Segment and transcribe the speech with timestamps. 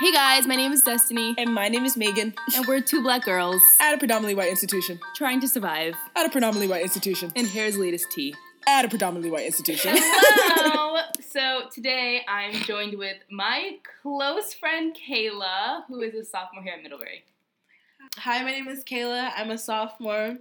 [0.00, 2.34] Hey guys, my name is Destiny, And my name is Megan.
[2.56, 4.98] and we're two black girls At a predominantly white institution.
[5.14, 5.94] trying to survive.
[6.16, 7.32] At a predominantly white institution.
[7.36, 8.34] And here's latest tea.
[8.66, 9.92] At a predominantly white institution.
[9.94, 11.00] Hello.
[11.30, 16.82] so today I'm joined with my close friend Kayla, who is a sophomore here at
[16.82, 17.24] Middlebury.
[18.18, 19.30] Hi, my name is Kayla.
[19.36, 20.38] I'm a sophomore.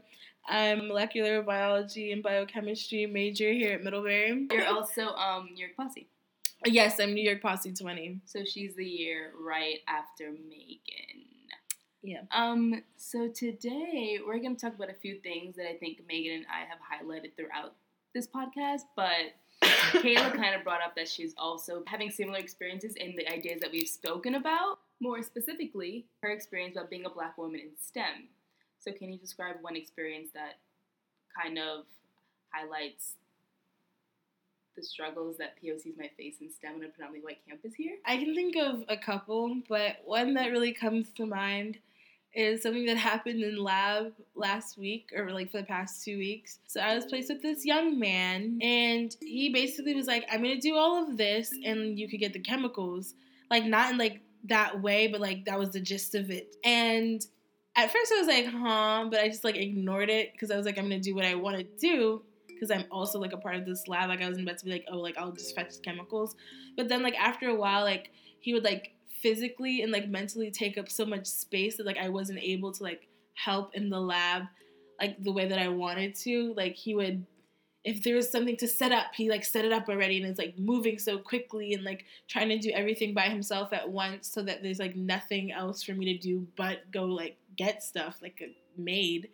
[0.48, 4.48] I'm a molecular biology and biochemistry major here at Middlebury.
[4.52, 6.08] You're also um New York Posse.
[6.66, 8.22] Yes, I'm New York Posse 20.
[8.26, 11.26] So she's the year right after Megan.
[12.02, 12.22] Yeah.
[12.32, 16.46] Um, so today we're gonna talk about a few things that I think Megan and
[16.52, 17.76] I have highlighted throughout
[18.14, 23.16] this podcast, but Kayla kind of brought up that she's also having similar experiences in
[23.16, 24.80] the ideas that we've spoken about.
[25.02, 28.30] More specifically, her experience about being a black woman in STEM.
[28.80, 30.60] So, can you describe one experience that
[31.42, 31.86] kind of
[32.52, 33.16] highlights
[34.76, 37.98] the struggles that POCs might face in STEM on a predominantly white campus here?
[38.06, 41.78] I can think of a couple, but one that really comes to mind
[42.34, 46.60] is something that happened in lab last week or like for the past two weeks.
[46.68, 50.60] So I was placed with this young man, and he basically was like, I'm gonna
[50.60, 53.14] do all of this, and you could get the chemicals.
[53.52, 56.56] Like, not in like that way, but like that was the gist of it.
[56.64, 57.26] And
[57.76, 60.66] at first I was like, huh, but I just like ignored it because I was
[60.66, 62.24] like, I'm gonna do what I wanna do
[62.64, 64.10] because I'm also like a part of this lab.
[64.10, 66.36] Like I was about to be like, oh, like I'll just fetch chemicals.
[66.78, 70.78] But then like after a while, like he would like physically and like mentally take
[70.78, 74.44] up so much space that like I wasn't able to like help in the lab
[75.00, 76.54] like the way that I wanted to.
[76.56, 77.26] Like he would
[77.84, 80.40] if there was something to set up, he like set it up already and it's
[80.40, 84.42] like moving so quickly and like trying to do everything by himself at once so
[84.42, 88.42] that there's like nothing else for me to do but go like get stuff like
[88.42, 89.28] uh, a maid.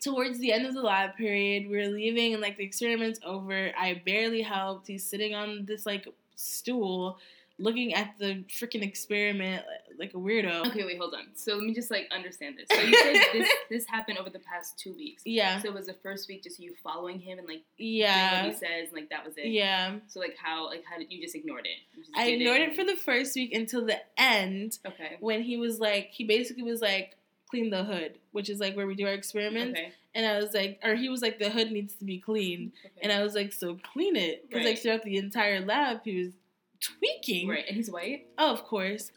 [0.00, 3.70] Towards the end of the lab period, we are leaving and like the experiment's over.
[3.78, 4.86] I barely helped.
[4.86, 7.18] He's sitting on this like stool
[7.58, 9.62] looking at the freaking experiment
[9.98, 10.66] like a weirdo.
[10.68, 11.26] Okay, wait, hold on.
[11.34, 12.66] So let me just like understand this.
[12.72, 15.22] So you said this this happened over the past two weeks.
[15.26, 15.60] Yeah.
[15.60, 18.44] So it was the first week just you following him and like Yeah.
[18.46, 19.48] what he says and like that was it.
[19.48, 19.96] Yeah.
[20.08, 21.98] So like how like how did you just ignored it?
[21.98, 25.18] Just I ignored it for the first week until the end Okay.
[25.20, 27.16] when he was like he basically was like
[27.50, 29.78] clean the hood, which is like where we do our experiments.
[29.78, 29.92] Okay.
[30.14, 32.72] And I was like or he was like the hood needs to be cleaned.
[32.84, 32.94] okay.
[33.02, 36.32] And I was like so clean it because like throughout the entire lab he was
[36.80, 37.48] tweaking.
[37.48, 38.26] right, and he's white.
[38.38, 39.10] Oh, of course.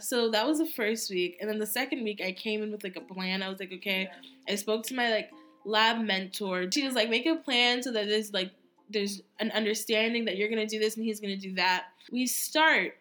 [0.00, 2.84] So that was the first week, and then the second week I came in with
[2.84, 3.42] like a plan.
[3.42, 4.08] I was like, okay.
[4.48, 5.30] I spoke to my like
[5.64, 6.70] lab mentor.
[6.70, 8.52] She was like, make a plan so that there's like
[8.90, 11.86] there's an understanding that you're gonna do this and he's gonna do that.
[12.10, 12.94] We start,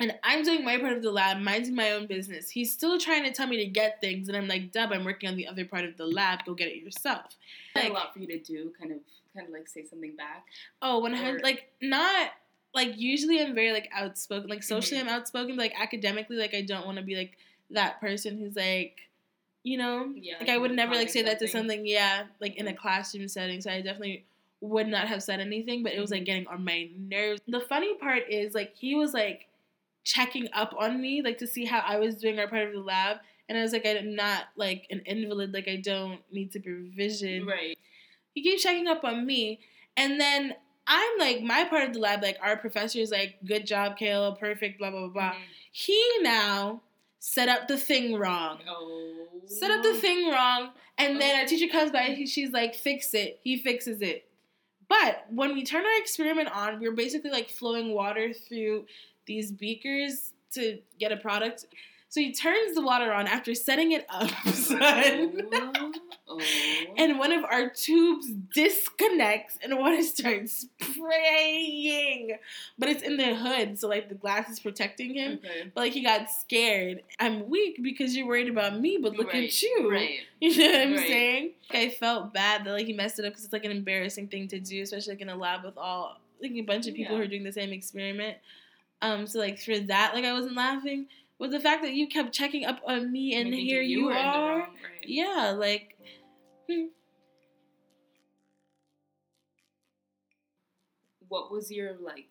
[0.00, 2.50] and I'm doing my part of the lab, minding my own business.
[2.50, 5.28] He's still trying to tell me to get things, and I'm like, Dub, I'm working
[5.28, 6.44] on the other part of the lab.
[6.44, 7.36] Go get it yourself.
[7.74, 8.98] Like, a lot for you to do, kind of
[9.34, 10.44] kind of like say something back.
[10.82, 12.30] Oh, when I Or- like not
[12.74, 14.48] like usually I'm very like outspoken.
[14.50, 15.04] Like socially Mhm.
[15.04, 17.36] I'm outspoken, but like academically, like I don't want to be like
[17.70, 19.08] that person who's like,
[19.64, 20.36] you know, Yeah.
[20.40, 21.70] like I would never like say that to something.
[21.78, 21.86] something.
[21.86, 23.60] Yeah, like in a classroom setting.
[23.60, 24.24] So I definitely
[24.60, 27.40] would not have said anything, but it was like getting on my nerves.
[27.46, 29.46] The funny part is like he was like
[30.12, 32.80] checking up on me, like to see how I was doing our part of the
[32.80, 33.18] lab.
[33.48, 36.70] And I was like, I'm not like an invalid, like I don't need to be
[36.70, 37.76] supervision Right.
[38.34, 39.60] he keeps checking up on me.
[39.96, 40.54] And then
[40.90, 44.38] i'm like my part of the lab like our professor is like good job kayla
[44.38, 45.32] perfect blah blah blah blah.
[45.32, 45.42] Mhm.
[45.70, 46.80] he now
[47.18, 48.60] set up the thing wrong.
[48.66, 49.26] Oh.
[49.46, 50.70] set up the thing wrong.
[50.96, 53.38] And then our teacher comes by he- she's like fix it.
[53.42, 54.24] He fixes it.
[54.88, 58.86] But when we turn our experiment on we're basically like flowing water through
[59.28, 61.66] these beakers to get a product
[62.10, 65.42] so he turns the water on after setting it up son.
[66.30, 66.40] Oh.
[66.96, 72.38] and one of our tubes disconnects and water starts spraying.
[72.78, 75.32] But it's in the hood, so like the glass is protecting him.
[75.44, 75.70] Okay.
[75.74, 77.02] But like he got scared.
[77.20, 79.90] I'm weak because you're worried about me, but look Right, at you.
[79.90, 80.20] Right.
[80.40, 81.06] You know what I'm Right.
[81.08, 81.50] saying?
[81.72, 84.48] I felt bad that like he messed it up because it's like an embarrassing thing
[84.48, 87.18] to do, especially like in a lab with all like a bunch of people Yeah.
[87.18, 88.36] who are doing the same experiment.
[89.00, 91.06] Um, so like for that, like I wasn't laughing.
[91.38, 94.14] But the fact that you kept checking up on me and think here you, the
[94.16, 95.04] are, wrong, right.
[95.06, 95.94] yeah, like
[101.28, 102.26] what was your like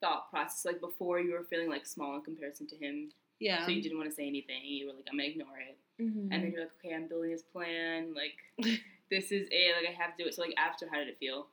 [0.00, 3.64] thought process like before you were feeling like small in comparison to him yeah.
[3.64, 6.28] so you didn't want to say anything you were like i'm gonna ignore it Mhm.
[6.32, 8.34] and then you're like okay i'm building this plan like
[9.10, 11.18] this is it like i have to do it so like after how did it
[11.18, 11.46] feel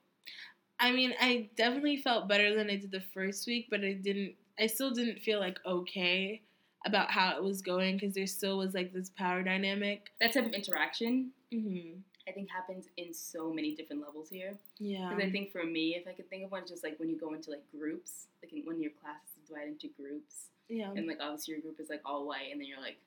[0.79, 4.35] I mean, I definitely felt better than I did the first week, but I didn't.
[4.59, 6.41] I still didn't feel like okay
[6.85, 10.11] about how it was going because there still was like this power dynamic.
[10.21, 11.99] that type of interaction Mm-hmm.
[12.27, 14.53] I think happens in so many different levels here.
[14.77, 15.09] Yeah.
[15.09, 17.09] Because I think for me, if I could think of one, it's just like when
[17.09, 20.91] you go into like groups, like in, when your class is divided into groups, yeah.
[20.95, 22.97] and like obviously your group is like all white, and then you're like,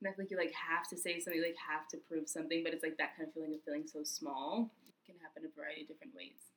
[0.00, 2.84] feel like you like have to say something, like have to prove something, but it's
[2.84, 4.70] like that kind of feeling of feeling so small
[5.04, 6.49] can happen a variety of different ways.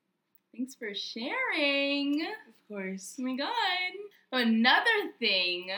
[0.55, 2.21] Thanks for sharing.
[2.47, 3.15] Of course.
[3.19, 3.51] Oh my god.
[4.31, 5.69] Another thing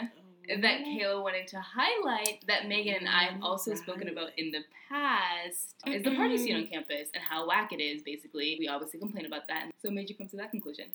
[0.47, 0.61] Oh.
[0.61, 4.51] that Kayla wanted to highlight that oh, Megan and I have also spoken about in
[4.51, 8.55] the past is the party scene on campus and how whack it is, basically.
[8.59, 9.71] We obviously complain about that.
[9.81, 10.85] So, made you come to that conclusion?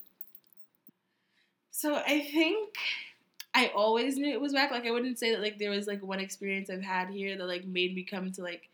[1.71, 2.75] So I think
[3.53, 4.71] I always knew it was whack.
[4.71, 7.45] Like I wouldn't say that like there was like one experience I've had here that
[7.45, 8.69] like made me come to like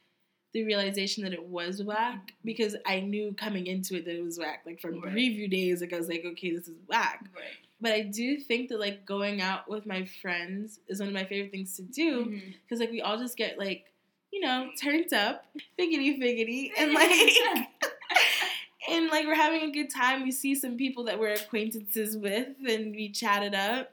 [0.57, 4.39] the realization that it was whack because I knew coming into it that it was
[4.39, 4.63] whack.
[4.65, 5.13] Like from Right.
[5.13, 7.25] review days, like I was like, okay, this is whack.
[7.36, 7.44] Right.
[7.80, 11.25] But I do think that like going out with my friends is one of my
[11.25, 12.50] favorite things to do Mm-hmm.
[12.63, 13.86] because like we all just get like
[14.33, 15.45] you know turned up,
[15.80, 17.12] figgity figgity, and like.
[18.89, 20.24] And like we're having a good time.
[20.24, 23.92] We see some people that we're acquaintances with, and we chat it up.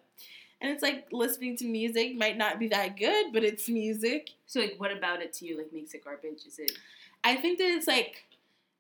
[0.65, 4.31] And it's like listening to music might not be that good, but it's music.
[4.47, 6.47] so, like, what about it to you like makes it garbage?
[6.47, 6.73] Is it
[7.23, 8.25] I think that it's like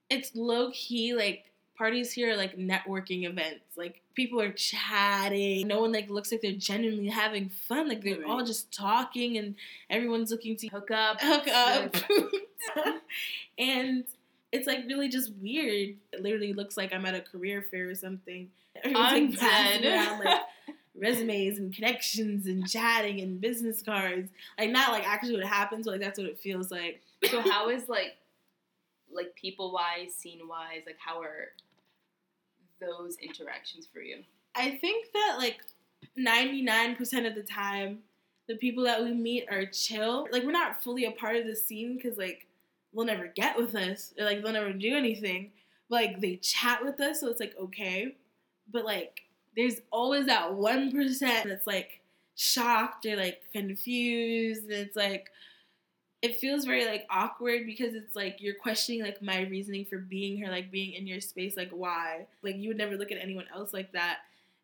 [0.09, 1.45] it's low key like
[1.77, 3.77] parties here are like networking events.
[3.77, 5.69] Like people are chatting.
[5.69, 7.87] No one like looks like they're genuinely having fun.
[7.87, 9.55] Like they're all just talking and
[9.91, 11.21] everyone's looking to hook up?
[11.21, 11.97] hook up.
[13.59, 14.05] and
[14.53, 15.97] it's like really just weird.
[16.15, 18.49] It literally looks like I'm at a career fair or something.
[18.83, 19.41] Everyone's I'm like
[19.83, 19.85] dead.
[19.85, 20.41] around like
[20.99, 24.31] resumes and connections and chatting and business cards.
[24.59, 27.03] Like not like actually what happens, but like that's what it feels like.
[27.31, 28.17] so, how is like,
[29.13, 31.53] like people wise, scene wise, like, how are
[32.81, 34.19] those interactions for you?
[34.55, 35.61] I think that like
[36.19, 38.01] 99% of the time,
[38.47, 40.27] the people that we meet are chill.
[40.31, 42.47] Like we're not fully a part of the scene because like
[42.95, 45.51] they'll never get with us or like they'll never do anything.
[45.89, 48.17] But like they chat with us, so it's like okay.
[48.71, 49.23] But like
[49.57, 52.01] there's always that one percent that's like
[52.37, 54.65] shocked or like confused.
[54.65, 55.31] And it's like
[56.23, 60.37] it feels very like awkward because it's like you're questioning like my reasoning for being
[60.37, 62.27] here, like being in your space, like why?
[62.43, 64.19] Like you would never look at anyone else like that.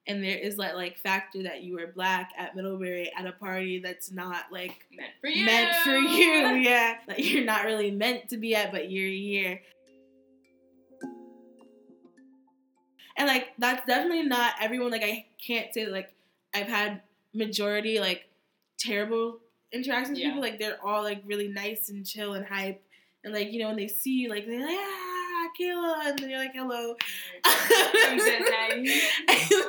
[0.07, 3.79] And there is that like factor that you are black at Middlebury at a party
[3.79, 5.45] that's not like Meant for you.
[5.45, 6.33] meant for you,
[6.63, 6.97] yeah.
[7.07, 9.61] That you're not really meant to be at, but you're here.
[13.21, 14.91] And like that's definitely not everyone.
[14.91, 16.15] Like I can't say like
[16.55, 17.03] I've had
[17.35, 18.29] majority like
[18.79, 19.41] terrible
[19.73, 20.29] interactions with Yeah.
[20.31, 20.41] people.
[20.41, 22.83] Like they're all like really nice and chill and hype.
[23.23, 26.31] And like, you know, when they see you, like they're like, ah, Kayla, and then
[26.31, 26.97] you're like, hello.
[27.45, 29.01] I'm dead, hey.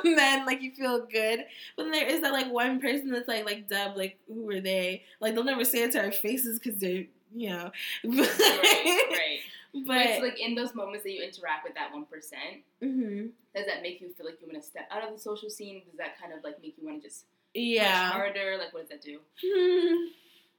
[0.04, 1.44] and then like you feel good.
[1.76, 4.60] But then there is that like one person that's like like Dub, like who are
[4.62, 5.02] they?
[5.20, 7.70] Like they'll never say it to our faces because they're you know.
[8.04, 9.38] right, right.
[9.74, 13.30] But, But it's like in those moments that you interact with that one percent, mhm.
[13.54, 15.82] does that make you feel like you want to step out of the social scene?
[15.88, 17.24] Does that kind of like make you want to just
[17.54, 18.10] push yeah.
[18.10, 18.56] harder?
[18.58, 19.20] Like, what does that do?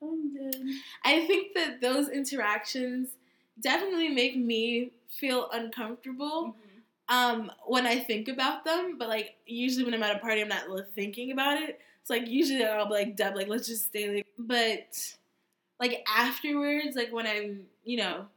[0.04, 0.72] Hmm.
[1.06, 3.12] I think that those interactions
[3.60, 6.56] definitely make me feel uncomfortable
[7.10, 8.98] um, when I think about them.
[8.98, 10.66] But like usually when I'm at a party, I'm not
[10.96, 11.80] thinking about it.
[12.02, 15.16] It's like usually I'll be like, "Deb, like let's just stay." Like, but
[15.80, 18.28] like afterwards, like when I'm you know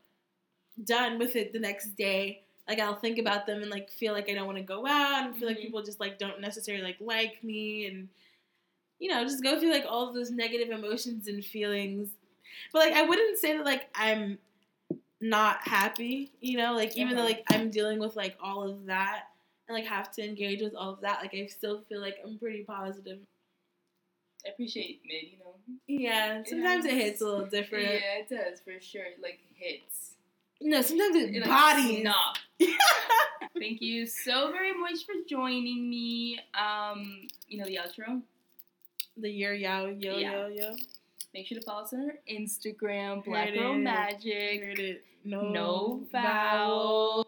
[0.85, 4.29] done with it the next day, like I'll think about them and like feel like
[4.29, 5.63] I don't want to go out and feel like Mhm.
[5.63, 8.09] people just like don't necessarily like like me and
[8.99, 12.11] you know just go through like all of those negative emotions and feelings.
[12.73, 14.39] But like I wouldn't say that like I'm
[15.21, 19.25] not happy, you know, like even though like I'm dealing with like all of that
[19.69, 22.39] and like have to engage with all of that, like I still feel like I'm
[22.39, 23.21] pretty positive.
[24.47, 25.55] I appreciate Midd, you know.
[25.89, 27.03] Yeah, sometimes it Yes.
[27.03, 27.85] hits a little different.
[27.85, 29.05] Yeah, it does for sure.
[29.05, 30.13] It, Like hits.
[30.61, 32.01] No, sometimes it, It, like, bodies.
[32.01, 32.37] snap.
[33.59, 36.39] Thank you so very much for joining me.
[36.55, 38.23] Um, you know the outro.
[39.19, 40.31] the year yo yo Yeah.
[40.33, 40.77] yo yo.
[41.35, 43.75] Make sure to follow us on our Instagram, Black Girl.
[43.75, 44.63] Magic.
[44.79, 45.05] It.
[45.25, 47.27] No, No vowel.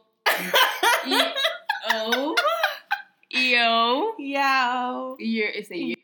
[1.07, 1.21] E
[1.93, 2.35] O.
[3.31, 4.15] Yo.
[4.19, 5.17] Yo.
[5.19, 5.51] Year.
[5.55, 5.97] It's a year.